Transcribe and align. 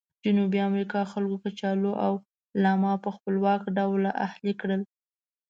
جنوبي 0.25 0.59
امریکا 0.69 1.01
خلکو 1.11 1.35
کچالو 1.43 1.91
او 2.05 2.13
لاما 2.63 2.93
په 3.03 3.09
خپلواکه 3.15 3.67
ډول 3.77 4.03
اهلي 4.25 4.53
کړل. 4.61 4.81